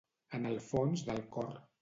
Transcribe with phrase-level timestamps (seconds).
[0.37, 1.55] En el fons del cor.